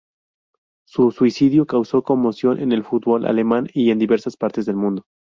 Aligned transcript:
Su 0.87 1.11
suicidio 1.11 1.67
causó 1.67 2.01
conmoción 2.01 2.59
en 2.59 2.71
el 2.71 2.83
fútbol 2.83 3.27
alemán 3.27 3.69
y 3.71 3.91
en 3.91 3.99
diversas 3.99 4.35
partes 4.35 4.65
del 4.65 4.75
mundo. 4.75 5.03